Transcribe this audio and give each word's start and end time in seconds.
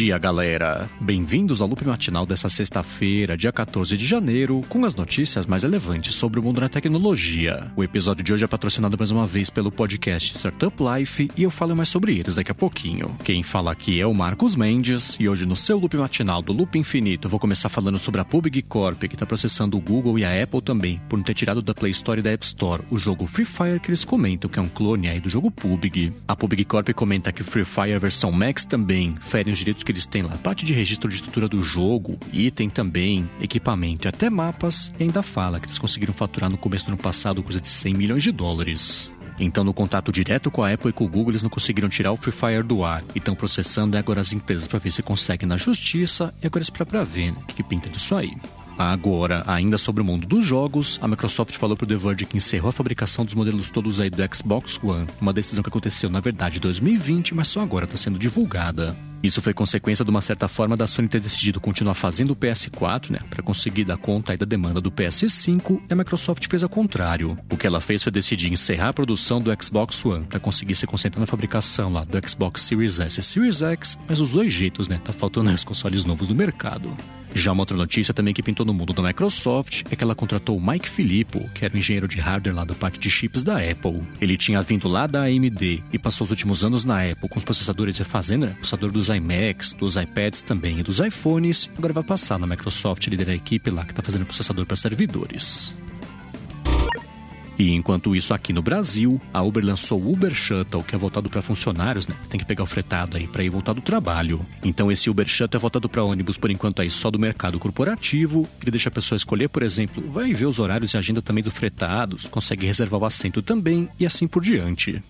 dia, 0.00 0.16
galera! 0.16 0.88
Bem-vindos 0.98 1.60
ao 1.60 1.68
loop 1.68 1.84
matinal 1.84 2.24
dessa 2.24 2.48
sexta-feira, 2.48 3.36
dia 3.36 3.52
14 3.52 3.98
de 3.98 4.06
janeiro, 4.06 4.62
com 4.66 4.82
as 4.86 4.96
notícias 4.96 5.44
mais 5.44 5.62
relevantes 5.62 6.14
sobre 6.14 6.40
o 6.40 6.42
mundo 6.42 6.58
da 6.58 6.70
tecnologia. 6.70 7.70
O 7.76 7.84
episódio 7.84 8.24
de 8.24 8.32
hoje 8.32 8.42
é 8.42 8.46
patrocinado 8.46 8.96
mais 8.98 9.10
uma 9.10 9.26
vez 9.26 9.50
pelo 9.50 9.70
podcast 9.70 10.38
Startup 10.38 10.74
Life 10.82 11.28
e 11.36 11.42
eu 11.42 11.50
falo 11.50 11.76
mais 11.76 11.90
sobre 11.90 12.18
eles 12.18 12.34
daqui 12.34 12.50
a 12.50 12.54
pouquinho. 12.54 13.14
Quem 13.22 13.42
fala 13.42 13.72
aqui 13.72 14.00
é 14.00 14.06
o 14.06 14.14
Marcos 14.14 14.56
Mendes 14.56 15.18
e 15.20 15.28
hoje 15.28 15.44
no 15.44 15.54
seu 15.54 15.78
loop 15.78 15.94
matinal 15.98 16.40
do 16.40 16.54
Loop 16.54 16.78
Infinito 16.78 17.26
eu 17.26 17.30
vou 17.30 17.38
começar 17.38 17.68
falando 17.68 17.98
sobre 17.98 18.22
a 18.22 18.24
PUBG 18.24 18.62
Corp, 18.62 19.00
que 19.00 19.14
está 19.14 19.26
processando 19.26 19.76
o 19.76 19.80
Google 19.82 20.18
e 20.18 20.24
a 20.24 20.42
Apple 20.42 20.62
também 20.62 20.98
por 21.10 21.18
não 21.18 21.24
ter 21.24 21.34
tirado 21.34 21.60
da 21.60 21.74
Play 21.74 21.92
Store 21.92 22.20
e 22.20 22.22
da 22.22 22.30
App 22.30 22.46
Store 22.46 22.82
o 22.90 22.96
jogo 22.96 23.26
Free 23.26 23.44
Fire 23.44 23.78
que 23.78 23.90
eles 23.90 24.02
comentam 24.02 24.50
que 24.50 24.58
é 24.58 24.62
um 24.62 24.68
clone 24.68 25.08
aí 25.08 25.20
do 25.20 25.28
jogo 25.28 25.50
PUBG. 25.50 26.10
A 26.26 26.34
PUBG 26.34 26.64
Corp 26.64 26.88
comenta 26.94 27.30
que 27.30 27.42
Free 27.42 27.66
Fire 27.66 27.98
versão 27.98 28.32
Max 28.32 28.64
também 28.64 29.14
fere 29.20 29.50
os 29.50 29.58
direitos 29.58 29.89
que 29.90 29.92
eles 29.92 30.06
têm 30.06 30.22
lá, 30.22 30.36
parte 30.36 30.64
de 30.64 30.72
registro 30.72 31.08
de 31.08 31.16
estrutura 31.16 31.48
do 31.48 31.60
jogo, 31.62 32.16
item 32.32 32.70
também, 32.70 33.28
equipamento 33.40 34.08
até 34.08 34.30
mapas, 34.30 34.92
e 34.98 35.02
ainda 35.02 35.20
fala 35.20 35.58
que 35.58 35.66
eles 35.66 35.78
conseguiram 35.78 36.14
faturar 36.14 36.48
no 36.48 36.56
começo 36.56 36.86
do 36.86 36.90
ano 36.90 36.96
passado 36.96 37.42
coisa 37.42 37.60
de 37.60 37.66
100 37.66 37.94
milhões 37.94 38.22
de 38.22 38.30
dólares. 38.30 39.12
Então, 39.38 39.64
no 39.64 39.74
contato 39.74 40.12
direto 40.12 40.50
com 40.50 40.62
a 40.62 40.72
Apple 40.72 40.90
e 40.90 40.92
com 40.92 41.06
o 41.06 41.08
Google, 41.08 41.32
eles 41.32 41.42
não 41.42 41.50
conseguiram 41.50 41.88
tirar 41.88 42.12
o 42.12 42.16
Free 42.16 42.30
Fire 42.30 42.62
do 42.62 42.84
ar 42.84 43.02
e 43.14 43.18
estão 43.18 43.34
processando 43.34 43.96
agora 43.96 44.20
as 44.20 44.32
empresas 44.32 44.68
para 44.68 44.78
ver 44.78 44.92
se 44.92 45.02
conseguem 45.02 45.48
na 45.48 45.56
justiça 45.56 46.32
e 46.40 46.46
agora 46.46 46.62
esperar 46.62 46.86
para 46.86 47.02
ver 47.02 47.32
né, 47.32 47.38
o 47.42 47.46
que, 47.46 47.54
que 47.54 47.62
pinta 47.64 47.88
disso 47.88 48.14
aí. 48.14 48.30
Agora, 48.78 49.42
ainda 49.46 49.76
sobre 49.76 50.02
o 50.02 50.04
mundo 50.04 50.26
dos 50.26 50.44
jogos, 50.44 50.98
a 51.02 51.08
Microsoft 51.08 51.56
falou 51.56 51.76
pro 51.76 51.86
The 51.86 51.96
Verge 51.96 52.26
que 52.26 52.36
encerrou 52.36 52.68
a 52.68 52.72
fabricação 52.72 53.24
dos 53.24 53.34
modelos 53.34 53.70
todos 53.70 54.00
aí 54.00 54.08
do 54.08 54.22
Xbox 54.34 54.78
One, 54.82 55.06
uma 55.20 55.32
decisão 55.32 55.62
que 55.62 55.68
aconteceu 55.68 56.08
na 56.08 56.20
verdade 56.20 56.58
em 56.58 56.60
2020, 56.60 57.34
mas 57.34 57.48
só 57.48 57.60
agora 57.60 57.86
está 57.86 57.96
sendo 57.96 58.18
divulgada. 58.18 58.96
Isso 59.22 59.42
foi 59.42 59.52
consequência 59.52 60.04
de 60.04 60.10
uma 60.10 60.20
certa 60.20 60.48
forma 60.48 60.76
da 60.76 60.86
Sony 60.86 61.08
ter 61.08 61.20
decidido 61.20 61.60
continuar 61.60 61.94
fazendo 61.94 62.30
o 62.30 62.36
PS4, 62.36 63.10
né, 63.10 63.18
para 63.28 63.42
conseguir 63.42 63.84
dar 63.84 63.96
conta 63.96 64.36
da 64.36 64.46
demanda 64.46 64.80
do 64.80 64.90
PS5, 64.90 65.82
e 65.88 65.92
a 65.92 65.96
Microsoft 65.96 66.46
fez 66.48 66.62
ao 66.62 66.68
contrário. 66.68 67.36
O 67.50 67.56
que 67.56 67.66
ela 67.66 67.80
fez 67.80 68.02
foi 68.02 68.12
decidir 68.12 68.50
encerrar 68.50 68.88
a 68.88 68.92
produção 68.92 69.38
do 69.38 69.50
Xbox 69.62 70.04
One 70.04 70.24
para 70.24 70.40
conseguir 70.40 70.74
se 70.74 70.86
concentrar 70.86 71.20
na 71.20 71.26
fabricação 71.26 71.92
lá 71.92 72.04
do 72.04 72.28
Xbox 72.28 72.62
Series 72.62 73.00
S 73.00 73.20
e 73.20 73.22
Series 73.22 73.62
X, 73.62 73.98
mas 74.08 74.20
os 74.20 74.32
dois 74.32 74.52
jeitos, 74.52 74.88
né, 74.88 75.00
tá 75.04 75.12
faltando 75.12 75.50
os 75.50 75.64
consoles 75.64 76.04
novos 76.04 76.28
no 76.28 76.34
mercado. 76.34 76.90
Já 77.34 77.52
uma 77.52 77.62
outra 77.62 77.76
notícia 77.76 78.12
também 78.12 78.34
que 78.34 78.42
pintou 78.42 78.66
no 78.66 78.74
mundo 78.74 78.92
da 78.92 79.02
Microsoft 79.02 79.84
é 79.90 79.96
que 79.96 80.02
ela 80.02 80.14
contratou 80.14 80.56
o 80.56 80.60
Mike 80.60 80.88
Filippo, 80.88 81.48
que 81.54 81.64
era 81.64 81.74
um 81.74 81.78
engenheiro 81.78 82.08
de 82.08 82.18
hardware 82.18 82.56
lá 82.56 82.64
da 82.64 82.74
parte 82.74 82.98
de 82.98 83.08
chips 83.08 83.42
da 83.42 83.58
Apple. 83.58 84.02
Ele 84.20 84.36
tinha 84.36 84.60
vindo 84.62 84.88
lá 84.88 85.06
da 85.06 85.22
AMD 85.22 85.82
e 85.92 85.98
passou 85.98 86.24
os 86.24 86.30
últimos 86.30 86.64
anos 86.64 86.84
na 86.84 87.02
Apple 87.02 87.28
com 87.28 87.38
os 87.38 87.44
processadores 87.44 87.98
refazendo, 87.98 88.46
né? 88.46 88.52
Processador 88.54 88.90
dos 88.90 89.09
iMacs, 89.10 89.72
dos 89.72 89.96
iPads 89.96 90.40
também 90.42 90.78
e 90.78 90.82
dos 90.82 91.00
iPhones. 91.00 91.68
Agora 91.76 91.92
vai 91.92 92.04
passar 92.04 92.38
na 92.38 92.46
Microsoft, 92.46 93.06
liderar 93.08 93.32
a 93.32 93.36
equipe 93.36 93.70
lá 93.70 93.84
que 93.84 93.92
está 93.92 94.02
fazendo 94.02 94.24
processador 94.24 94.64
para 94.64 94.76
servidores. 94.76 95.76
E 97.60 97.74
enquanto 97.74 98.16
isso, 98.16 98.32
aqui 98.32 98.54
no 98.54 98.62
Brasil, 98.62 99.20
a 99.34 99.42
Uber 99.42 99.62
lançou 99.62 100.00
o 100.00 100.12
Uber 100.14 100.32
Shuttle, 100.34 100.82
que 100.82 100.94
é 100.94 100.98
voltado 100.98 101.28
para 101.28 101.42
funcionários, 101.42 102.08
né? 102.08 102.16
Tem 102.30 102.40
que 102.40 102.46
pegar 102.46 102.64
o 102.64 102.66
fretado 102.66 103.18
aí 103.18 103.28
para 103.28 103.44
ir 103.44 103.50
voltar 103.50 103.74
do 103.74 103.82
trabalho. 103.82 104.40
Então 104.64 104.90
esse 104.90 105.10
Uber 105.10 105.28
Shuttle 105.28 105.58
é 105.58 105.60
voltado 105.60 105.86
para 105.86 106.02
ônibus 106.02 106.38
por 106.38 106.50
enquanto 106.50 106.80
aí 106.80 106.90
só 106.90 107.10
do 107.10 107.18
mercado 107.18 107.58
corporativo. 107.58 108.48
Ele 108.62 108.70
deixa 108.70 108.88
a 108.88 108.92
pessoa 108.92 109.18
escolher, 109.18 109.50
por 109.50 109.62
exemplo, 109.62 110.02
vai 110.10 110.32
ver 110.32 110.46
os 110.46 110.58
horários 110.58 110.94
e 110.94 110.96
agenda 110.96 111.20
também 111.20 111.44
dos 111.44 111.52
fretados, 111.52 112.26
consegue 112.28 112.64
reservar 112.64 112.98
o 112.98 113.04
assento 113.04 113.42
também 113.42 113.90
e 113.98 114.06
assim 114.06 114.26
por 114.26 114.42
diante. 114.42 115.02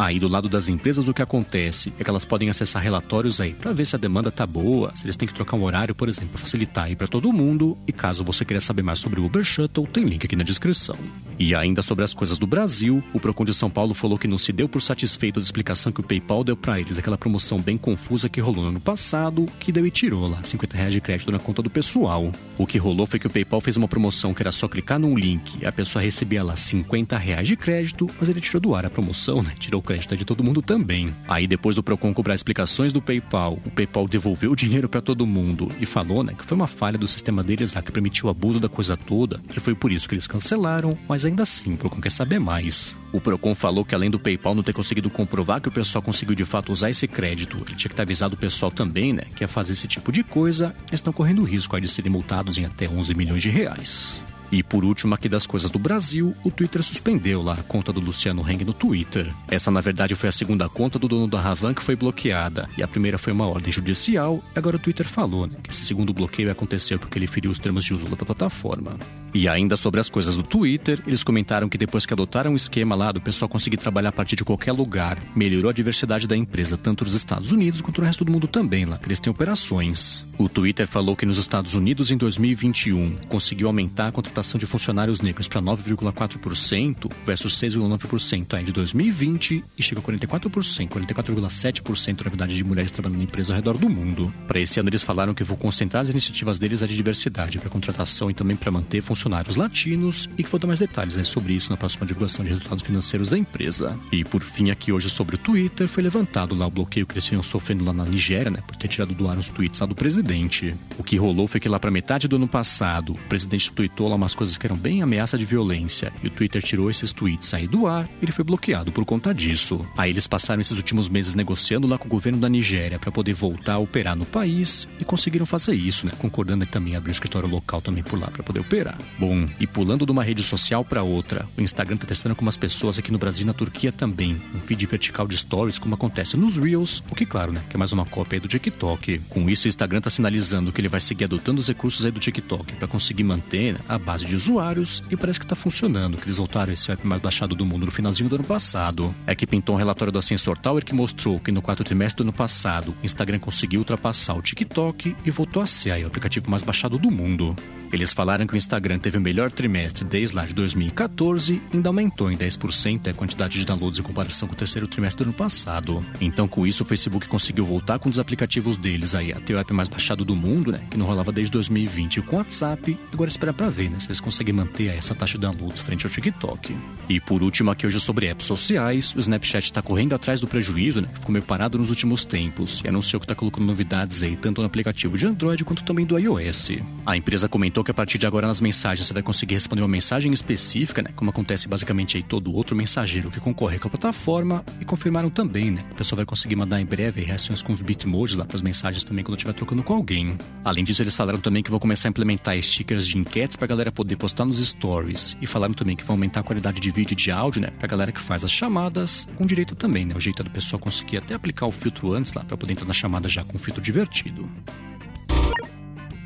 Aí 0.00 0.18
do 0.18 0.28
lado 0.28 0.48
das 0.48 0.66
empresas 0.66 1.08
o 1.08 1.12
que 1.12 1.20
acontece 1.20 1.92
é 1.98 2.02
que 2.02 2.08
elas 2.08 2.24
podem 2.24 2.48
acessar 2.48 2.82
relatórios 2.82 3.38
aí 3.38 3.52
para 3.52 3.70
ver 3.70 3.84
se 3.84 3.94
a 3.94 3.98
demanda 3.98 4.30
tá 4.30 4.46
boa, 4.46 4.96
se 4.96 5.04
eles 5.04 5.14
têm 5.14 5.28
que 5.28 5.34
trocar 5.34 5.58
um 5.58 5.62
horário, 5.62 5.94
por 5.94 6.08
exemplo, 6.08 6.30
para 6.30 6.40
facilitar 6.40 6.84
aí 6.84 6.96
para 6.96 7.06
todo 7.06 7.30
mundo. 7.30 7.76
E 7.86 7.92
caso 7.92 8.24
você 8.24 8.42
queira 8.42 8.62
saber 8.62 8.82
mais 8.82 8.98
sobre 8.98 9.20
o 9.20 9.26
Uber 9.26 9.44
Shuttle, 9.44 9.86
tem 9.86 10.04
link 10.04 10.24
aqui 10.24 10.34
na 10.34 10.42
descrição. 10.42 10.96
E 11.38 11.54
ainda 11.54 11.82
sobre 11.82 12.02
as 12.02 12.14
coisas 12.14 12.38
do 12.38 12.46
Brasil, 12.46 13.04
o 13.12 13.20
Procon 13.20 13.44
de 13.44 13.52
São 13.52 13.68
Paulo 13.68 13.92
falou 13.92 14.18
que 14.18 14.26
não 14.26 14.38
se 14.38 14.52
deu 14.52 14.70
por 14.70 14.80
satisfeito 14.80 15.38
da 15.38 15.44
explicação 15.44 15.92
que 15.92 16.00
o 16.00 16.02
PayPal 16.02 16.44
deu 16.44 16.56
para 16.56 16.80
eles, 16.80 16.96
aquela 16.96 17.18
promoção 17.18 17.60
bem 17.60 17.76
confusa 17.76 18.26
que 18.26 18.40
rolou 18.40 18.62
no 18.62 18.68
ano 18.70 18.80
passado, 18.80 19.44
que 19.58 19.70
deu 19.70 19.86
e 19.86 19.90
tirou 19.90 20.26
lá 20.28 20.42
50 20.42 20.78
reais 20.78 20.94
de 20.94 21.00
crédito 21.02 21.30
na 21.30 21.38
conta 21.38 21.60
do 21.60 21.68
pessoal. 21.68 22.32
O 22.56 22.66
que 22.66 22.78
rolou 22.78 23.06
foi 23.06 23.20
que 23.20 23.26
o 23.26 23.30
PayPal 23.30 23.60
fez 23.60 23.76
uma 23.76 23.88
promoção 23.88 24.32
que 24.32 24.42
era 24.42 24.50
só 24.50 24.66
clicar 24.66 24.98
num 24.98 25.14
link 25.14 25.64
a 25.66 25.72
pessoa 25.72 26.02
recebia 26.02 26.42
lá 26.42 26.56
50 26.56 27.18
reais 27.18 27.46
de 27.46 27.54
crédito, 27.54 28.06
mas 28.18 28.28
ele 28.30 28.40
tirou 28.40 28.60
do 28.60 28.74
ar 28.74 28.86
a 28.86 28.90
promoção, 28.90 29.42
né? 29.42 29.52
Tirou 29.58 29.80
o 29.80 29.84
crédito 29.90 30.16
de 30.16 30.24
todo 30.24 30.44
mundo 30.44 30.62
também. 30.62 31.12
Aí 31.26 31.46
depois 31.46 31.74
do 31.74 31.82
Procon 31.82 32.14
cobrar 32.14 32.34
explicações 32.34 32.92
do 32.92 33.02
PayPal, 33.02 33.58
o 33.64 33.70
PayPal 33.70 34.06
devolveu 34.06 34.52
o 34.52 34.56
dinheiro 34.56 34.88
para 34.88 35.00
todo 35.00 35.26
mundo 35.26 35.68
e 35.80 35.86
falou, 35.86 36.22
né, 36.22 36.34
que 36.36 36.44
foi 36.44 36.56
uma 36.56 36.68
falha 36.68 36.96
do 36.96 37.08
sistema 37.08 37.42
deles 37.42 37.74
lá 37.74 37.82
que 37.82 37.90
permitiu 37.90 38.26
o 38.26 38.30
abuso 38.30 38.60
da 38.60 38.68
coisa 38.68 38.96
toda, 38.96 39.40
e 39.54 39.58
foi 39.58 39.74
por 39.74 39.90
isso 39.90 40.08
que 40.08 40.14
eles 40.14 40.26
cancelaram, 40.26 40.96
mas 41.08 41.26
ainda 41.26 41.42
assim 41.42 41.74
o 41.74 41.76
Procon 41.76 42.00
quer 42.00 42.12
saber 42.12 42.38
mais. 42.38 42.96
O 43.12 43.20
Procon 43.20 43.54
falou 43.54 43.84
que 43.84 43.94
além 43.94 44.10
do 44.10 44.20
PayPal 44.20 44.54
não 44.54 44.62
ter 44.62 44.72
conseguido 44.72 45.10
comprovar 45.10 45.60
que 45.60 45.68
o 45.68 45.72
pessoal 45.72 46.02
conseguiu 46.02 46.34
de 46.34 46.44
fato 46.44 46.72
usar 46.72 46.90
esse 46.90 47.08
crédito, 47.08 47.56
ele 47.66 47.76
tinha 47.76 47.88
que 47.88 47.96
ter 47.96 48.02
avisado 48.02 48.34
o 48.34 48.38
pessoal 48.38 48.70
também, 48.70 49.12
né, 49.12 49.22
que 49.34 49.42
ia 49.42 49.48
fazer 49.48 49.72
esse 49.72 49.88
tipo 49.88 50.12
de 50.12 50.22
coisa, 50.22 50.74
eles 50.88 51.00
estão 51.00 51.12
correndo 51.12 51.42
risco 51.42 51.74
aí 51.74 51.82
de 51.82 51.88
serem 51.88 52.12
multados 52.12 52.58
em 52.58 52.64
até 52.64 52.88
11 52.88 53.14
milhões 53.14 53.42
de 53.42 53.50
reais. 53.50 54.22
E 54.50 54.62
por 54.62 54.84
último, 54.84 55.14
aqui 55.14 55.28
das 55.28 55.46
coisas 55.46 55.70
do 55.70 55.78
Brasil, 55.78 56.34
o 56.44 56.50
Twitter 56.50 56.82
suspendeu 56.82 57.42
lá 57.42 57.54
a 57.54 57.62
conta 57.62 57.92
do 57.92 58.00
Luciano 58.00 58.48
Heng 58.48 58.64
no 58.64 58.72
Twitter. 58.72 59.32
Essa, 59.48 59.70
na 59.70 59.80
verdade, 59.80 60.14
foi 60.14 60.28
a 60.28 60.32
segunda 60.32 60.68
conta 60.68 60.98
do 60.98 61.06
dono 61.06 61.28
da 61.28 61.40
Ravan 61.40 61.72
que 61.74 61.82
foi 61.82 61.94
bloqueada. 61.94 62.68
E 62.76 62.82
a 62.82 62.88
primeira 62.88 63.18
foi 63.18 63.32
uma 63.32 63.46
ordem 63.46 63.72
judicial. 63.72 64.42
Agora 64.54 64.76
o 64.76 64.80
Twitter 64.80 65.06
falou 65.06 65.46
né, 65.46 65.56
que 65.62 65.70
esse 65.70 65.84
segundo 65.84 66.12
bloqueio 66.12 66.50
aconteceu 66.50 66.98
porque 66.98 67.18
ele 67.18 67.26
feriu 67.26 67.50
os 67.50 67.58
termos 67.58 67.84
de 67.84 67.94
uso 67.94 68.06
da 68.06 68.16
plataforma. 68.24 68.98
E 69.32 69.48
ainda 69.48 69.76
sobre 69.76 70.00
as 70.00 70.10
coisas 70.10 70.36
do 70.36 70.42
Twitter, 70.42 71.00
eles 71.06 71.22
comentaram 71.22 71.68
que 71.68 71.78
depois 71.78 72.04
que 72.04 72.12
adotaram 72.12 72.52
o 72.52 72.56
esquema 72.56 72.94
lá 72.96 73.12
do 73.12 73.20
pessoal 73.20 73.48
conseguir 73.48 73.76
trabalhar 73.76 74.08
a 74.08 74.12
partir 74.12 74.34
de 74.34 74.44
qualquer 74.44 74.72
lugar, 74.72 75.18
melhorou 75.36 75.70
a 75.70 75.74
diversidade 75.74 76.26
da 76.26 76.36
empresa, 76.36 76.76
tanto 76.76 77.04
nos 77.04 77.14
Estados 77.14 77.52
Unidos 77.52 77.80
quanto 77.80 78.00
no 78.00 78.06
resto 78.06 78.24
do 78.24 78.32
mundo 78.32 78.48
também, 78.48 78.84
lá 78.84 78.98
que 78.98 79.06
eles 79.06 79.20
têm 79.20 79.30
operações. 79.30 80.24
O 80.36 80.48
Twitter 80.48 80.86
falou 80.88 81.14
que 81.14 81.24
nos 81.24 81.38
Estados 81.38 81.74
Unidos, 81.74 82.10
em 82.10 82.16
2021, 82.16 83.16
conseguiu 83.28 83.68
aumentar 83.68 84.08
a 84.08 84.12
contratação 84.12 84.58
de 84.58 84.66
funcionários 84.66 85.20
negros 85.20 85.46
para 85.46 85.62
9,4% 85.62 87.10
versus 87.24 87.56
6,9% 87.60 88.54
aí 88.54 88.64
de 88.64 88.72
2020 88.72 89.64
e 89.78 89.82
chega 89.82 90.00
a 90.00 90.04
44%, 90.04 90.88
44,7% 90.88 92.24
na 92.24 92.30
verdade 92.30 92.56
de 92.56 92.64
mulheres 92.64 92.90
trabalhando 92.90 93.18
na 93.18 93.24
empresa 93.24 93.52
ao 93.52 93.56
redor 93.56 93.78
do 93.78 93.88
mundo. 93.88 94.32
Para 94.48 94.60
esse 94.60 94.80
ano 94.80 94.88
eles 94.88 95.02
falaram 95.02 95.34
que 95.34 95.44
vão 95.44 95.56
concentrar 95.56 96.00
as 96.00 96.08
iniciativas 96.08 96.58
deles 96.58 96.82
a 96.82 96.86
de 96.86 96.96
diversidade 96.96 97.58
para 97.58 97.70
contratação 97.70 98.30
e 98.30 98.34
também 98.34 98.56
para 98.56 98.70
manter 98.70 99.02
funcionários 99.02 99.19
latinos 99.56 100.28
e 100.38 100.42
que 100.42 100.50
vou 100.50 100.58
dar 100.58 100.66
mais 100.66 100.78
detalhes 100.78 101.16
né, 101.16 101.24
sobre 101.24 101.52
isso 101.52 101.70
na 101.70 101.76
próxima 101.76 102.06
divulgação 102.06 102.44
de 102.44 102.50
resultados 102.50 102.84
financeiros 102.84 103.30
da 103.30 103.38
empresa. 103.38 103.98
E 104.12 104.24
por 104.24 104.42
fim 104.42 104.70
aqui 104.70 104.92
hoje 104.92 105.10
sobre 105.10 105.36
o 105.36 105.38
Twitter 105.38 105.88
foi 105.88 106.02
levantado 106.02 106.54
lá 106.54 106.66
o 106.66 106.70
bloqueio 106.70 107.06
que 107.06 107.14
eles 107.14 107.26
vinham 107.26 107.42
sofrendo 107.42 107.84
lá 107.84 107.92
na 107.92 108.04
Nigéria, 108.04 108.50
né, 108.50 108.62
por 108.66 108.76
ter 108.76 108.88
tirado 108.88 109.14
do 109.14 109.28
ar 109.28 109.38
os 109.38 109.48
tweets 109.48 109.80
lá 109.80 109.86
do 109.86 109.94
presidente. 109.94 110.74
O 110.98 111.02
que 111.02 111.16
rolou 111.16 111.46
foi 111.46 111.60
que 111.60 111.68
lá 111.68 111.78
para 111.78 111.90
metade 111.90 112.28
do 112.28 112.36
ano 112.36 112.48
passado, 112.48 113.12
o 113.12 113.28
presidente 113.28 113.70
tweetou 113.70 114.08
lá 114.08 114.16
umas 114.16 114.34
coisas 114.34 114.56
que 114.56 114.66
eram 114.66 114.76
bem 114.76 115.02
ameaça 115.02 115.36
de 115.36 115.44
violência 115.44 116.12
e 116.22 116.26
o 116.26 116.30
Twitter 116.30 116.62
tirou 116.62 116.90
esses 116.90 117.12
tweets 117.12 117.52
aí 117.54 117.66
do 117.66 117.86
ar 117.86 118.08
e 118.20 118.24
ele 118.24 118.32
foi 118.32 118.44
bloqueado 118.44 118.92
por 118.92 119.04
conta 119.04 119.34
disso. 119.34 119.84
Aí 119.96 120.10
eles 120.10 120.26
passaram 120.26 120.60
esses 120.60 120.76
últimos 120.76 121.08
meses 121.08 121.34
negociando 121.34 121.86
lá 121.86 121.98
com 121.98 122.06
o 122.06 122.10
governo 122.10 122.38
da 122.38 122.48
Nigéria 122.48 122.98
para 122.98 123.10
poder 123.10 123.34
voltar 123.34 123.74
a 123.74 123.78
operar 123.78 124.16
no 124.16 124.26
país 124.26 124.88
e 124.98 125.04
conseguiram 125.04 125.46
fazer 125.46 125.74
isso, 125.74 126.06
né? 126.06 126.12
Concordando 126.18 126.64
também 126.66 126.96
abrir 126.96 127.10
um 127.10 127.12
escritório 127.12 127.48
local 127.48 127.80
também 127.80 128.02
por 128.02 128.18
lá 128.18 128.28
para 128.28 128.42
poder 128.42 128.60
operar. 128.60 128.98
Bom, 129.18 129.46
e 129.58 129.66
pulando 129.66 130.06
de 130.06 130.12
uma 130.12 130.24
rede 130.24 130.42
social 130.42 130.84
para 130.84 131.02
outra, 131.02 131.46
o 131.56 131.60
Instagram 131.60 131.96
tá 131.96 132.06
testando 132.06 132.34
com 132.34 132.42
umas 132.42 132.56
pessoas 132.56 132.98
aqui 132.98 133.12
no 133.12 133.18
Brasil 133.18 133.42
e 133.42 133.46
na 133.46 133.52
Turquia 133.52 133.92
também, 133.92 134.40
um 134.54 134.60
feed 134.60 134.86
vertical 134.86 135.26
de 135.26 135.36
stories 135.36 135.78
como 135.78 135.94
acontece 135.94 136.36
nos 136.36 136.56
Reels, 136.56 137.02
o 137.10 137.14
que 137.14 137.26
claro, 137.26 137.52
né, 137.52 137.62
que 137.68 137.76
é 137.76 137.78
mais 137.78 137.92
uma 137.92 138.06
cópia 138.06 138.36
aí 138.36 138.40
do 138.40 138.48
TikTok. 138.48 139.18
Com 139.28 139.48
isso 139.48 139.66
o 139.66 139.68
Instagram 139.68 140.00
tá 140.00 140.10
sinalizando 140.10 140.72
que 140.72 140.80
ele 140.80 140.88
vai 140.88 141.00
seguir 141.00 141.24
adotando 141.24 141.60
os 141.60 141.68
recursos 141.68 142.04
aí 142.06 142.12
do 142.12 142.20
TikTok 142.20 142.74
para 142.74 142.88
conseguir 142.88 143.24
manter 143.24 143.74
né, 143.74 143.80
a 143.88 143.98
base 143.98 144.24
de 144.24 144.34
usuários 144.34 145.02
e 145.10 145.16
parece 145.16 145.38
que 145.38 145.44
está 145.44 145.56
funcionando, 145.56 146.16
que 146.16 146.24
eles 146.24 146.36
voltaram 146.36 146.72
esse 146.72 146.90
app 146.90 147.06
mais 147.06 147.20
baixado 147.20 147.54
do 147.54 147.66
mundo 147.66 147.86
no 147.86 147.92
finalzinho 147.92 148.28
do 148.28 148.36
ano 148.36 148.44
passado. 148.44 149.14
É 149.26 149.34
que 149.34 149.46
pintou 149.46 149.74
um 149.74 149.78
relatório 149.78 150.12
do 150.12 150.18
Ascensor 150.18 150.56
Tower 150.58 150.84
que 150.84 150.94
mostrou 150.94 151.38
que 151.38 151.52
no 151.52 151.60
quarto 151.60 151.84
trimestre 151.84 152.18
do 152.18 152.28
ano 152.28 152.32
passado, 152.32 152.94
o 153.02 153.06
Instagram 153.06 153.38
conseguiu 153.38 153.80
ultrapassar 153.80 154.34
o 154.34 154.42
TikTok 154.42 155.16
e 155.24 155.30
voltou 155.30 155.62
a 155.62 155.66
ser 155.66 155.92
aí, 155.92 156.04
o 156.04 156.06
aplicativo 156.06 156.50
mais 156.50 156.62
baixado 156.62 156.98
do 156.98 157.10
mundo. 157.10 157.56
Eles 157.92 158.12
falaram 158.12 158.46
que 158.46 158.54
o 158.54 158.56
Instagram 158.56 158.99
teve 159.00 159.18
o 159.18 159.20
melhor 159.20 159.50
trimestre 159.50 160.04
desde 160.04 160.36
lá 160.36 160.44
de 160.44 160.52
2014 160.52 161.62
e 161.72 161.76
ainda 161.76 161.88
aumentou 161.88 162.30
em 162.30 162.36
10% 162.36 163.08
a 163.08 163.14
quantidade 163.14 163.58
de 163.58 163.64
downloads 163.64 163.98
em 163.98 164.02
comparação 164.02 164.46
com 164.46 164.54
o 164.54 164.56
terceiro 164.56 164.86
trimestre 164.86 165.24
do 165.24 165.28
ano 165.28 165.36
passado. 165.36 166.04
Então, 166.20 166.46
com 166.46 166.66
isso, 166.66 166.82
o 166.82 166.86
Facebook 166.86 167.26
conseguiu 167.26 167.64
voltar 167.64 167.98
com 167.98 168.08
um 168.08 168.10
dos 168.10 168.18
aplicativos 168.18 168.76
deles 168.76 169.14
aí 169.14 169.32
a 169.32 169.40
ter 169.40 169.54
o 169.54 169.58
app 169.58 169.72
mais 169.72 169.88
baixado 169.88 170.24
do 170.24 170.36
mundo, 170.36 170.72
né? 170.72 170.86
Que 170.90 170.96
não 170.96 171.06
rolava 171.06 171.32
desde 171.32 171.50
2020 171.52 172.22
com 172.22 172.36
o 172.36 172.38
WhatsApp. 172.38 172.96
Agora 173.12 173.30
esperar 173.30 173.54
para 173.54 173.70
ver, 173.70 173.90
né? 173.90 173.98
Se 173.98 174.08
eles 174.08 174.20
conseguem 174.20 174.54
manter 174.54 174.86
essa 174.88 175.14
taxa 175.14 175.34
de 175.34 175.40
downloads 175.40 175.80
frente 175.80 176.06
ao 176.06 176.12
TikTok. 176.12 176.76
E 177.08 177.18
por 177.18 177.42
último, 177.42 177.70
aqui 177.70 177.86
hoje 177.86 177.98
sobre 177.98 178.26
apps 178.26 178.46
sociais, 178.46 179.14
o 179.16 179.20
Snapchat 179.20 179.64
está 179.64 179.82
correndo 179.82 180.14
atrás 180.14 180.40
do 180.40 180.46
prejuízo, 180.46 181.00
né? 181.00 181.08
Ficou 181.14 181.32
meio 181.32 181.44
parado 181.44 181.78
nos 181.78 181.88
últimos 181.88 182.24
tempos 182.24 182.82
e 182.84 182.88
anunciou 182.88 183.18
que 183.18 183.24
está 183.24 183.34
colocando 183.34 183.64
novidades 183.64 184.22
aí, 184.22 184.36
tanto 184.36 184.60
no 184.60 184.66
aplicativo 184.66 185.16
de 185.16 185.26
Android 185.26 185.64
quanto 185.64 185.82
também 185.82 186.04
do 186.04 186.18
iOS. 186.18 186.72
A 187.06 187.16
empresa 187.16 187.48
comentou 187.48 187.82
que 187.82 187.90
a 187.90 187.94
partir 187.94 188.18
de 188.18 188.26
agora 188.26 188.46
nas 188.46 188.60
mensagens 188.60 188.89
você 188.98 189.12
vai 189.12 189.22
conseguir 189.22 189.54
responder 189.54 189.82
uma 189.82 189.88
mensagem 189.88 190.32
específica, 190.32 191.02
né? 191.02 191.10
Como 191.14 191.30
acontece 191.30 191.68
basicamente 191.68 192.16
aí 192.16 192.22
todo 192.22 192.52
outro 192.52 192.74
mensageiro 192.74 193.30
que 193.30 193.40
concorre 193.40 193.78
com 193.78 193.88
a 193.88 193.90
plataforma. 193.90 194.64
E 194.80 194.84
confirmaram 194.84 195.30
também, 195.30 195.70
né? 195.70 195.84
A 195.90 195.94
pessoa 195.94 196.16
vai 196.16 196.24
conseguir 196.26 196.56
mandar 196.56 196.80
em 196.80 196.84
breve 196.84 197.22
reações 197.22 197.62
com 197.62 197.72
os 197.72 197.80
bitmojis 197.80 198.36
lá 198.36 198.44
para 198.44 198.56
as 198.56 198.62
mensagens 198.62 199.04
também 199.04 199.24
quando 199.24 199.36
estiver 199.36 199.52
trocando 199.52 199.82
com 199.82 199.94
alguém. 199.94 200.36
Além 200.64 200.84
disso, 200.84 201.02
eles 201.02 201.14
falaram 201.14 201.40
também 201.40 201.62
que 201.62 201.70
vão 201.70 201.78
começar 201.78 202.08
a 202.08 202.10
implementar 202.10 202.60
stickers 202.62 203.06
de 203.06 203.18
enquetes 203.18 203.56
para 203.56 203.66
a 203.66 203.68
galera 203.68 203.92
poder 203.92 204.16
postar 204.16 204.44
nos 204.44 204.58
stories. 204.58 205.36
E 205.40 205.46
falaram 205.46 205.74
também 205.74 205.96
que 205.96 206.04
vão 206.04 206.14
aumentar 206.14 206.40
a 206.40 206.42
qualidade 206.42 206.80
de 206.80 206.90
vídeo 206.90 207.12
e 207.12 207.16
de 207.16 207.30
áudio, 207.30 207.62
né? 207.62 207.70
Pra 207.78 207.86
galera 207.86 208.12
que 208.12 208.20
faz 208.20 208.44
as 208.44 208.50
chamadas, 208.50 209.28
com 209.36 209.46
direito 209.46 209.74
também, 209.74 210.04
né? 210.04 210.14
O 210.16 210.20
jeito 210.20 210.42
da 210.42 210.50
pessoa 210.50 210.80
conseguir 210.80 211.18
até 211.18 211.34
aplicar 211.34 211.66
o 211.66 211.72
filtro 211.72 212.12
antes 212.12 212.32
lá 212.32 212.44
para 212.44 212.56
poder 212.56 212.72
entrar 212.72 212.86
na 212.86 212.94
chamada 212.94 213.28
já 213.28 213.44
com 213.44 213.56
um 213.56 213.60
filtro 213.60 213.82
divertido. 213.82 214.48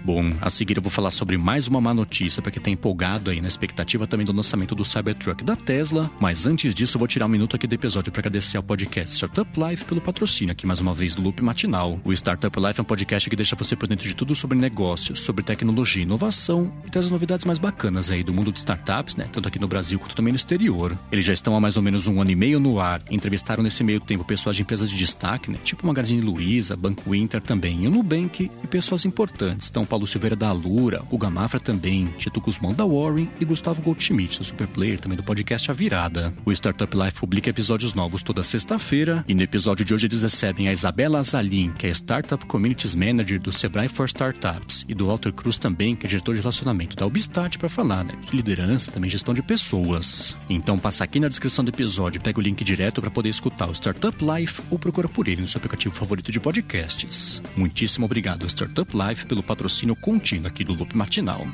Bom, 0.05 0.35
a 0.39 0.51
seguir 0.51 0.77
eu 0.77 0.83
vou 0.83 0.91
falar 0.91 1.11
sobre 1.11 1.39
mais 1.39 1.67
uma 1.67 1.81
má 1.81 1.95
notícia 1.95 2.43
para 2.43 2.51
quem 2.51 2.63
tá 2.63 2.69
empolgado 2.69 3.31
aí 3.31 3.41
na 3.41 3.49
expectativa 3.49 4.07
também 4.07 4.27
do 4.27 4.35
lançamento 4.35 4.75
do 4.75 4.85
Cybertruck 4.85 5.43
da 5.43 5.57
Tesla. 5.57 6.11
Mas 6.21 6.45
antes 6.45 6.75
disso, 6.75 6.97
eu 6.97 6.99
vou 6.99 7.09
tirar 7.09 7.25
um 7.25 7.31
minuto 7.31 7.57
aqui 7.57 7.67
do 7.67 7.75
episódio 7.75 8.13
para 8.13 8.21
agradecer 8.21 8.59
ao 8.59 8.63
podcast 8.63 9.17
Startup 9.17 9.51
Life 9.59 9.87
pelo 9.87 10.03
patrocínio 10.03 10.53
aqui 10.53 10.67
mais 10.67 10.79
uma 10.79 10.93
vez 10.93 11.15
do 11.15 11.23
Loop 11.23 11.41
Matinal. 11.43 11.99
O 12.05 12.13
Startup 12.13 12.55
Life 12.61 12.79
é 12.79 12.83
um 12.83 12.85
podcast 12.85 13.31
que 13.31 13.35
deixa 13.35 13.57
você 13.57 13.75
por 13.75 13.89
dentro 13.89 14.07
de 14.07 14.13
tudo 14.13 14.35
sobre 14.35 14.59
negócios, 14.59 15.23
sobre 15.23 15.43
tecnologia 15.43 16.03
e 16.03 16.05
inovação 16.05 16.71
e 16.87 16.91
traz 16.91 17.09
novidades 17.09 17.47
mais 17.47 17.59
bacanas 17.59 18.11
aí 18.11 18.23
do 18.23 18.35
mundo 18.35 18.53
de 18.53 18.59
startups, 18.59 19.17
né? 19.17 19.27
Tanto 19.33 19.49
aqui 19.49 19.59
no 19.59 19.67
Brasil 19.67 19.99
quanto 19.99 20.15
também 20.15 20.33
no 20.33 20.37
exterior. 20.37 20.99
Eles 21.11 21.25
já 21.25 21.33
estão 21.33 21.57
há 21.57 21.61
mais 21.61 21.79
ou 21.79 21.83
menos 21.83 22.07
um 22.07 22.21
ano 22.21 22.31
e 22.31 22.37
meio 22.37 22.61
no 22.61 22.79
ar. 22.79 23.01
Entrevistaram 23.11 23.63
nesse 23.63 23.83
meio 23.83 24.01
tempo 24.01 24.23
pessoas 24.23 24.55
de 24.55 24.61
empresas 24.61 24.91
de 24.91 24.99
destaque, 24.99 25.51
né? 25.51 25.57
Tipo 25.65 25.87
Magazine 25.87 26.21
Luiza, 26.21 26.77
Banco 26.77 27.15
Inter 27.15 27.41
também, 27.41 27.85
e 27.85 27.87
o 27.87 27.91
Nubank 27.91 28.51
e 28.63 28.67
pessoas 28.67 29.07
importantes. 29.07 29.71
Então, 29.71 29.83
Paulo 29.95 30.09
Silveira 30.09 30.35
da 30.35 30.49
Alura, 30.49 31.05
o 31.09 31.17
Gamafra 31.17 31.61
também, 31.61 32.13
Tito 32.19 32.41
Guzmão 32.41 32.75
da 32.75 32.85
Warren 32.85 33.31
e 33.41 33.45
Gustavo 33.45 33.81
Goldschmidt, 33.81 34.41
da 34.41 34.45
Superplayer, 34.45 34.99
também 34.99 35.17
do 35.17 35.23
podcast 35.23 35.71
A 35.71 35.75
Virada. 35.75 36.35
O 36.45 36.51
Startup 36.51 36.97
Life 36.97 37.21
publica 37.21 37.49
episódios 37.49 37.95
novos 37.95 38.21
toda 38.21 38.43
sexta-feira 38.43 39.25
e 39.29 39.37
no 39.37 39.43
episódio 39.43 39.85
de 39.85 39.95
hoje 39.95 40.09
eles 40.09 40.25
recebem 40.25 40.67
a 40.67 40.73
Isabela 40.73 41.21
Azalin, 41.21 41.71
que 41.79 41.87
é 41.87 41.91
Startup 41.91 42.45
Communities 42.45 42.97
Manager 42.97 43.41
do 43.41 43.53
Sebrae 43.53 43.87
for 43.87 44.07
Startups, 44.07 44.85
e 44.89 44.95
do 44.95 45.07
Walter 45.07 45.33
Cruz 45.33 45.59
também, 45.59 45.95
que 45.95 46.07
é 46.07 46.09
diretor 46.09 46.35
de 46.35 46.41
relacionamento 46.41 46.97
da 46.97 47.07
Ubistat, 47.07 47.57
para 47.57 47.69
falar 47.69 48.03
né, 48.03 48.15
de 48.29 48.35
liderança, 48.35 48.91
também 48.91 49.09
gestão 49.09 49.33
de 49.33 49.45
pessoas. 49.45 50.37
Então 50.51 50.77
passa 50.77 51.05
aqui 51.05 51.21
na 51.21 51.29
descrição 51.29 51.65
do 51.65 51.71
episódio, 51.71 52.21
pega 52.21 52.41
o 52.41 52.43
link 52.43 52.65
direto 52.65 53.01
para 53.01 53.13
poder 53.13 53.29
escutar 53.29 53.69
o 53.69 53.73
Startup 53.73 54.17
Life 54.21 54.61
ou 54.73 54.77
procura 54.77 55.09
por 55.09 55.29
ele 55.29 55.43
no 55.43 55.47
seu 55.47 55.59
aplicativo 55.59 55.95
favorito 55.95 56.33
de 56.33 56.41
podcasts. 56.41 57.41
Muitíssimo 57.57 58.07
obrigado, 58.07 58.45
Startup 58.49 58.91
Life, 58.93 59.27
pelo 59.27 59.41
patrocínio 59.41 59.84
contínuo 59.95 60.47
aqui 60.47 60.65
do 60.65 60.73
Loop 60.73 60.97
Matinal. 60.97 61.47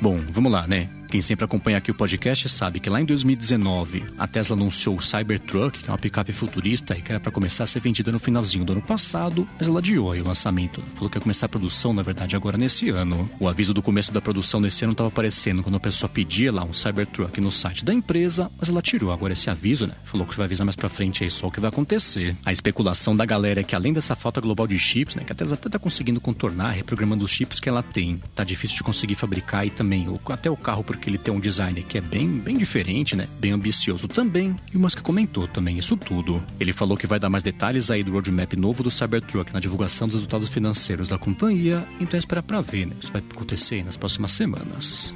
Bom, 0.00 0.20
vamos 0.30 0.50
lá, 0.50 0.66
né? 0.66 0.88
Quem 1.10 1.22
sempre 1.22 1.46
acompanha 1.46 1.78
aqui 1.78 1.90
o 1.90 1.94
podcast 1.94 2.50
sabe 2.50 2.80
que 2.80 2.90
lá 2.90 3.00
em 3.00 3.04
2019 3.06 4.04
a 4.18 4.26
Tesla 4.26 4.54
anunciou 4.54 4.94
o 4.94 5.00
Cybertruck, 5.00 5.78
que 5.78 5.88
é 5.88 5.90
uma 5.90 5.96
picape 5.96 6.34
futurista 6.34 6.96
e 6.96 7.00
que 7.00 7.10
era 7.10 7.18
para 7.18 7.32
começar 7.32 7.64
a 7.64 7.66
ser 7.66 7.80
vendida 7.80 8.12
no 8.12 8.18
finalzinho 8.18 8.62
do 8.62 8.72
ano 8.72 8.82
passado, 8.82 9.48
mas 9.58 9.66
ela 9.66 9.78
adiou 9.78 10.12
aí 10.12 10.20
o 10.20 10.26
lançamento. 10.26 10.82
Falou 10.94 11.08
que 11.08 11.16
ia 11.16 11.22
começar 11.22 11.46
a 11.46 11.48
produção, 11.48 11.94
na 11.94 12.02
verdade, 12.02 12.36
agora 12.36 12.58
nesse 12.58 12.90
ano. 12.90 13.28
O 13.40 13.48
aviso 13.48 13.72
do 13.72 13.82
começo 13.82 14.12
da 14.12 14.20
produção 14.20 14.60
nesse 14.60 14.84
ano 14.84 14.92
estava 14.92 15.08
aparecendo 15.08 15.62
quando 15.62 15.76
a 15.76 15.80
pessoa 15.80 16.10
pedia 16.10 16.52
lá 16.52 16.62
um 16.62 16.74
Cybertruck 16.74 17.40
no 17.40 17.50
site 17.50 17.86
da 17.86 17.94
empresa, 17.94 18.50
mas 18.58 18.68
ela 18.68 18.82
tirou 18.82 19.10
agora 19.10 19.32
esse 19.32 19.48
aviso, 19.48 19.86
né? 19.86 19.94
Falou 20.04 20.26
que 20.26 20.36
vai 20.36 20.44
avisar 20.44 20.66
mais 20.66 20.76
pra 20.76 20.90
frente 20.90 21.24
aí 21.24 21.30
só 21.30 21.46
o 21.46 21.50
que 21.50 21.58
vai 21.58 21.70
acontecer. 21.70 22.36
A 22.44 22.52
especulação 22.52 23.16
da 23.16 23.24
galera 23.24 23.60
é 23.60 23.64
que 23.64 23.74
além 23.74 23.94
dessa 23.94 24.14
falta 24.14 24.42
global 24.42 24.66
de 24.66 24.78
chips, 24.78 25.16
né, 25.16 25.24
que 25.24 25.32
a 25.32 25.34
Tesla 25.34 25.54
até 25.54 25.70
tá 25.70 25.78
conseguindo 25.78 26.20
contornar, 26.20 26.72
reprogramando 26.72 27.24
os 27.24 27.30
chips 27.30 27.58
que 27.58 27.68
ela 27.68 27.82
tem, 27.82 28.20
tá 28.34 28.44
difícil 28.44 28.76
de 28.76 28.82
conseguir 28.82 29.14
fabricar 29.14 29.66
e 29.66 29.70
também, 29.70 30.06
até 30.28 30.50
o 30.50 30.56
carro 30.56 30.84
por 30.84 30.97
porque 30.98 31.08
ele 31.08 31.18
tem 31.18 31.32
um 31.32 31.40
design 31.40 31.80
que 31.82 31.96
é 31.96 32.00
bem, 32.00 32.28
bem 32.28 32.58
diferente, 32.58 33.14
né? 33.14 33.26
Bem 33.38 33.52
ambicioso 33.52 34.08
também. 34.08 34.54
E 34.72 34.76
o 34.76 34.80
Musk 34.80 35.00
comentou 35.00 35.46
também 35.46 35.78
isso 35.78 35.96
tudo. 35.96 36.42
Ele 36.58 36.72
falou 36.72 36.96
que 36.96 37.06
vai 37.06 37.20
dar 37.20 37.30
mais 37.30 37.42
detalhes 37.42 37.90
aí 37.90 38.02
do 38.02 38.12
roadmap 38.12 38.52
novo 38.54 38.82
do 38.82 38.90
Cybertruck 38.90 39.52
na 39.54 39.60
divulgação 39.60 40.08
dos 40.08 40.16
resultados 40.16 40.48
financeiros 40.48 41.08
da 41.08 41.16
companhia. 41.16 41.86
Então 42.00 42.18
espera 42.18 42.42
para 42.42 42.60
ver, 42.60 42.86
né? 42.86 42.96
Isso 43.00 43.12
vai 43.12 43.22
acontecer 43.30 43.84
nas 43.84 43.96
próximas 43.96 44.32
semanas. 44.32 45.14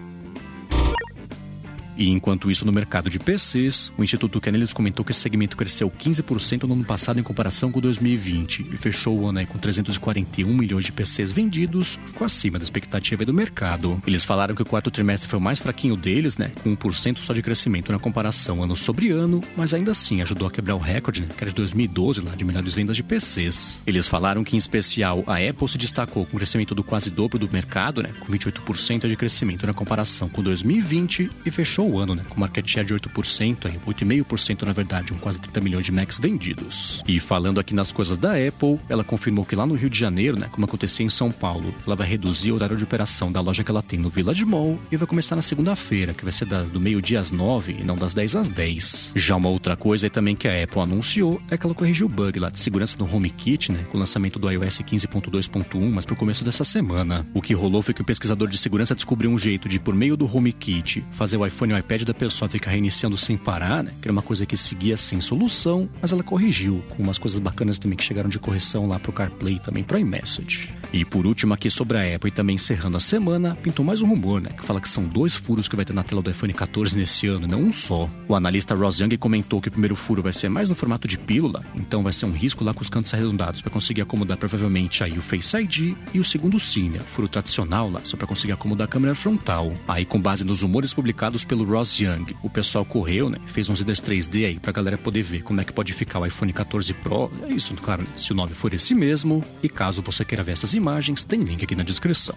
E 1.96 2.08
enquanto 2.08 2.50
isso, 2.50 2.64
no 2.64 2.72
mercado 2.72 3.10
de 3.10 3.18
PCs, 3.18 3.92
o 3.96 4.02
Instituto 4.02 4.40
Canellis 4.40 4.72
comentou 4.72 5.04
que 5.04 5.12
esse 5.12 5.20
segmento 5.20 5.56
cresceu 5.56 5.90
15% 5.90 6.64
no 6.64 6.74
ano 6.74 6.84
passado 6.84 7.20
em 7.20 7.22
comparação 7.22 7.70
com 7.70 7.80
2020 7.80 8.66
e 8.72 8.76
fechou 8.76 9.18
o 9.18 9.26
ano 9.26 9.38
aí 9.38 9.46
com 9.46 9.58
341 9.58 10.52
milhões 10.54 10.84
de 10.84 10.92
PCs 10.92 11.32
vendidos, 11.32 11.98
ficou 12.06 12.24
acima 12.24 12.58
da 12.58 12.64
expectativa 12.64 13.24
do 13.24 13.34
mercado. 13.34 14.02
Eles 14.06 14.24
falaram 14.24 14.54
que 14.54 14.62
o 14.62 14.66
quarto 14.66 14.90
trimestre 14.90 15.28
foi 15.28 15.38
o 15.38 15.42
mais 15.42 15.58
fraquinho 15.58 15.96
deles, 15.96 16.36
né, 16.36 16.50
com 16.62 16.74
1% 16.76 17.18
só 17.18 17.32
de 17.32 17.42
crescimento 17.42 17.92
na 17.92 17.98
comparação 17.98 18.62
ano 18.62 18.76
sobre 18.76 19.10
ano, 19.10 19.40
mas 19.56 19.74
ainda 19.74 19.92
assim 19.92 20.22
ajudou 20.22 20.48
a 20.48 20.50
quebrar 20.50 20.74
o 20.74 20.78
recorde, 20.78 21.22
né, 21.22 21.28
que 21.36 21.42
era 21.44 21.50
de 21.50 21.56
2012 21.56 22.20
lá 22.20 22.34
de 22.34 22.44
melhores 22.44 22.74
vendas 22.74 22.96
de 22.96 23.02
PCs. 23.02 23.80
Eles 23.86 24.08
falaram 24.08 24.42
que 24.44 24.56
em 24.56 24.58
especial 24.58 25.22
a 25.26 25.36
Apple 25.36 25.68
se 25.68 25.78
destacou 25.78 26.26
com 26.26 26.36
um 26.36 26.38
crescimento 26.38 26.74
do 26.74 26.82
quase 26.82 27.10
dobro 27.10 27.38
do 27.38 27.48
mercado, 27.52 28.02
né, 28.02 28.10
com 28.20 28.32
28% 28.32 29.08
de 29.08 29.16
crescimento 29.16 29.66
na 29.66 29.74
comparação 29.74 30.28
com 30.28 30.42
2020 30.42 31.30
e 31.44 31.50
fechou 31.50 31.81
fechou 31.82 31.90
o 31.90 31.98
ano, 31.98 32.14
né, 32.14 32.22
com 32.28 32.38
market 32.38 32.66
share 32.66 32.86
de 32.86 32.94
8%, 32.94 33.66
aí, 33.66 33.78
8,5% 33.86 34.62
na 34.62 34.72
verdade, 34.72 35.12
com 35.12 35.18
quase 35.18 35.40
30 35.40 35.60
milhões 35.60 35.84
de 35.84 35.92
Macs 35.92 36.18
vendidos. 36.18 37.02
E 37.06 37.18
falando 37.18 37.58
aqui 37.58 37.74
nas 37.74 37.92
coisas 37.92 38.16
da 38.16 38.32
Apple, 38.32 38.78
ela 38.88 39.02
confirmou 39.02 39.44
que 39.44 39.56
lá 39.56 39.66
no 39.66 39.74
Rio 39.74 39.90
de 39.90 39.98
Janeiro, 39.98 40.38
né, 40.38 40.48
como 40.50 40.64
acontecia 40.64 41.04
em 41.04 41.10
São 41.10 41.30
Paulo, 41.30 41.74
ela 41.86 41.96
vai 41.96 42.06
reduzir 42.06 42.52
o 42.52 42.54
horário 42.54 42.76
de 42.76 42.84
operação 42.84 43.32
da 43.32 43.40
loja 43.40 43.64
que 43.64 43.70
ela 43.70 43.82
tem 43.82 43.98
no 43.98 44.08
Village 44.08 44.44
Mall 44.44 44.78
e 44.90 44.96
vai 44.96 45.06
começar 45.06 45.34
na 45.34 45.42
segunda-feira, 45.42 46.14
que 46.14 46.24
vai 46.24 46.32
ser 46.32 46.44
das, 46.44 46.70
do 46.70 46.80
meio-dia 46.80 47.20
às 47.20 47.30
9 47.30 47.76
e 47.80 47.84
não 47.84 47.96
das 47.96 48.14
10 48.14 48.36
às 48.36 48.48
10. 48.48 49.12
Já 49.14 49.36
uma 49.36 49.48
outra 49.48 49.76
coisa 49.76 50.06
aí 50.06 50.10
também 50.10 50.36
que 50.36 50.46
a 50.46 50.62
Apple 50.62 50.80
anunciou 50.80 51.40
é 51.50 51.56
que 51.56 51.66
ela 51.66 51.74
corrigiu 51.74 52.06
o 52.06 52.08
bug 52.08 52.38
lá 52.38 52.50
de 52.50 52.58
segurança 52.58 52.96
no 52.98 53.12
HomeKit, 53.12 53.72
né, 53.72 53.84
com 53.90 53.96
o 53.96 54.00
lançamento 54.00 54.38
do 54.38 54.50
iOS 54.50 54.78
15.2.1, 54.80 55.90
mas 55.90 56.04
pro 56.04 56.16
começo 56.16 56.44
dessa 56.44 56.64
semana. 56.64 57.26
O 57.34 57.42
que 57.42 57.54
rolou 57.54 57.82
foi 57.82 57.94
que 57.94 58.02
o 58.02 58.04
pesquisador 58.04 58.48
de 58.48 58.58
segurança 58.58 58.94
descobriu 58.94 59.30
um 59.30 59.38
jeito 59.38 59.68
de, 59.68 59.78
por 59.80 59.94
meio 59.94 60.16
do 60.16 60.26
HomeKit, 60.26 61.04
fazer 61.10 61.36
o 61.36 61.46
iPhone 61.46 61.71
o 61.74 61.78
iPad 61.78 62.02
da 62.02 62.14
pessoa 62.14 62.48
ficar 62.48 62.70
reiniciando 62.70 63.16
sem 63.16 63.36
parar, 63.36 63.82
né? 63.82 63.92
Que 64.00 64.08
era 64.08 64.12
uma 64.12 64.22
coisa 64.22 64.46
que 64.46 64.56
seguia 64.56 64.96
sem 64.96 65.20
solução, 65.20 65.88
mas 66.00 66.12
ela 66.12 66.22
corrigiu 66.22 66.82
com 66.90 67.02
umas 67.02 67.18
coisas 67.18 67.38
bacanas 67.38 67.78
também 67.78 67.96
que 67.96 68.04
chegaram 68.04 68.28
de 68.28 68.38
correção 68.38 68.86
lá 68.86 68.98
pro 68.98 69.12
CarPlay 69.12 69.58
também 69.58 69.82
pro 69.82 69.98
iMessage. 69.98 70.70
E 70.92 71.04
por 71.06 71.26
último 71.26 71.54
aqui 71.54 71.70
sobre 71.70 71.96
a 71.96 72.14
Apple 72.14 72.28
e 72.28 72.32
também 72.32 72.56
encerrando 72.56 72.98
a 72.98 73.00
semana, 73.00 73.56
pintou 73.56 73.82
mais 73.82 74.02
um 74.02 74.06
rumor, 74.06 74.42
né? 74.42 74.50
Que 74.50 74.64
fala 74.64 74.80
que 74.80 74.88
são 74.88 75.04
dois 75.04 75.34
furos 75.34 75.66
que 75.66 75.74
vai 75.74 75.86
ter 75.86 75.94
na 75.94 76.04
tela 76.04 76.20
do 76.20 76.30
iPhone 76.30 76.52
14 76.52 76.96
nesse 76.96 77.26
ano, 77.26 77.46
não 77.46 77.62
um 77.62 77.72
só. 77.72 78.10
O 78.28 78.34
analista 78.34 78.74
Ross 78.74 79.00
Young 79.00 79.16
comentou 79.16 79.60
que 79.60 79.68
o 79.68 79.70
primeiro 79.72 79.96
furo 79.96 80.22
vai 80.22 80.34
ser 80.34 80.50
mais 80.50 80.68
no 80.68 80.74
formato 80.74 81.08
de 81.08 81.18
pílula, 81.18 81.64
então 81.74 82.02
vai 82.02 82.12
ser 82.12 82.26
um 82.26 82.32
risco 82.32 82.62
lá 82.62 82.74
com 82.74 82.82
os 82.82 82.90
cantos 82.90 83.14
arredondados 83.14 83.62
para 83.62 83.70
conseguir 83.70 84.02
acomodar 84.02 84.36
provavelmente 84.36 85.02
aí 85.02 85.16
o 85.18 85.22
Face 85.22 85.56
ID 85.56 85.96
e 86.12 86.20
o 86.20 86.24
segundo 86.24 86.52
né? 86.52 86.98
Furo 86.98 87.28
tradicional 87.28 87.90
lá, 87.90 88.00
só 88.04 88.16
para 88.16 88.26
conseguir 88.26 88.52
acomodar 88.52 88.84
a 88.84 88.88
câmera 88.88 89.14
frontal. 89.14 89.72
Aí 89.88 90.04
com 90.04 90.20
base 90.20 90.44
nos 90.44 90.60
rumores 90.60 90.92
publicados 90.92 91.42
pelo 91.42 91.64
Ross 91.64 91.98
Young. 91.98 92.36
O 92.42 92.50
pessoal 92.50 92.84
correu, 92.84 93.30
né? 93.30 93.38
Fez 93.46 93.68
uns 93.70 93.80
ideias 93.80 94.02
3D 94.02 94.46
aí 94.46 94.58
pra 94.58 94.72
galera 94.72 94.98
poder 94.98 95.22
ver 95.22 95.42
como 95.42 95.60
é 95.60 95.64
que 95.64 95.72
pode 95.72 95.94
ficar 95.94 96.18
o 96.18 96.26
iPhone 96.26 96.52
14 96.52 96.92
Pro. 96.94 97.32
É 97.48 97.52
isso, 97.52 97.74
claro, 97.76 98.02
né? 98.02 98.08
se 98.16 98.32
o 98.32 98.34
nome 98.34 98.52
for 98.52 98.74
esse 98.74 98.94
mesmo. 98.94 99.42
E 99.62 99.68
caso 99.68 100.02
você 100.02 100.24
queira 100.24 100.42
ver 100.42 100.52
essas 100.52 100.74
imagens, 100.74 100.81
tem 101.24 101.42
link 101.42 101.64
aqui 101.64 101.74
na 101.74 101.84
descrição. 101.84 102.36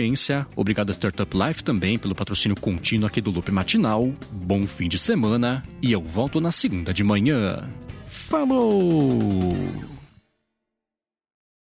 audiência, 0.00 0.46
obrigado 0.56 0.90
a 0.90 0.92
Startup 0.92 1.30
Life 1.36 1.62
também 1.62 1.98
pelo 1.98 2.14
patrocínio 2.14 2.58
contínuo 2.58 3.06
aqui 3.06 3.20
do 3.20 3.30
Loop 3.30 3.50
Matinal. 3.52 4.12
Bom 4.30 4.66
fim 4.66 4.88
de 4.88 4.98
semana 4.98 5.62
e 5.82 5.92
eu 5.92 6.00
volto 6.00 6.40
na 6.40 6.50
segunda 6.50 6.92
de 6.92 7.04
manhã. 7.04 7.68
Falou! 8.08 9.89